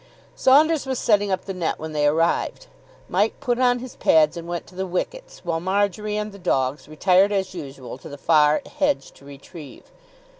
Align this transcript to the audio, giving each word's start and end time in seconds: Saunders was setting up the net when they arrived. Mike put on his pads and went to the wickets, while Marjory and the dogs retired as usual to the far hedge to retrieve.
Saunders 0.35 0.87
was 0.87 0.97
setting 0.97 1.29
up 1.29 1.45
the 1.45 1.53
net 1.53 1.77
when 1.77 1.91
they 1.93 2.07
arrived. 2.07 2.65
Mike 3.07 3.39
put 3.39 3.59
on 3.59 3.77
his 3.77 3.95
pads 3.95 4.35
and 4.35 4.47
went 4.47 4.65
to 4.65 4.73
the 4.73 4.87
wickets, 4.87 5.41
while 5.45 5.59
Marjory 5.59 6.17
and 6.17 6.31
the 6.31 6.39
dogs 6.39 6.87
retired 6.87 7.31
as 7.31 7.53
usual 7.53 7.99
to 7.99 8.09
the 8.09 8.17
far 8.17 8.63
hedge 8.79 9.11
to 9.11 9.25
retrieve. 9.25 9.91